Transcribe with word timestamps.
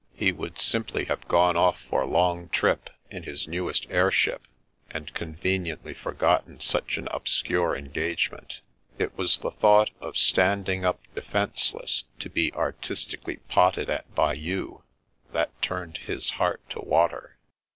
He 0.15 0.31
would 0.31 0.57
simply 0.59 1.05
have 1.05 1.27
gone 1.27 1.55
off 1.55 1.79
for 1.87 2.01
a 2.01 2.07
long 2.07 2.49
trip 2.49 2.89
in 3.11 3.21
his 3.21 3.47
newest 3.47 3.85
air 3.91 4.09
ship, 4.09 4.47
and 4.89 5.13
conveniently 5.13 5.93
forgotten 5.93 6.59
such 6.59 6.97
an 6.97 7.07
obscure 7.11 7.75
engagement. 7.77 8.61
It 8.97 9.15
was 9.15 9.37
the 9.37 9.51
thought 9.51 9.91
of 9.99 10.17
standing 10.17 10.83
up 10.85 11.01
de 11.13 11.21
fenceless, 11.21 12.05
to 12.17 12.31
be 12.31 12.51
artistically 12.53 13.41
potted 13.47 13.91
at 13.91 14.15
by 14.15 14.33
you, 14.33 14.81
that 15.33 15.61
turned 15.61 15.97
his 15.97 16.31
heart 16.31 16.67
to 16.71 16.79
water." 16.79 17.37